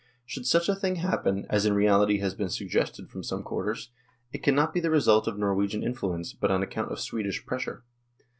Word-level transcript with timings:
Should 0.25 0.47
such 0.47 0.67
a 0.67 0.73
thing 0.73 0.95
happen, 0.95 1.45
as 1.51 1.67
in 1.67 1.73
reality 1.73 2.17
has 2.21 2.33
been 2.33 2.49
suggested 2.49 3.07
from 3.11 3.21
some 3.21 3.43
quarters, 3.43 3.91
it 4.33 4.41
cannot 4.41 4.73
be 4.73 4.79
the 4.79 4.89
result 4.89 5.27
of 5.27 5.37
Norwegian 5.37 5.83
influence, 5.83 6.33
but 6.33 6.49
on 6.49 6.63
account 6.63 6.91
of 6.91 6.99
Swedish 6.99 7.45
pressure. 7.45 7.83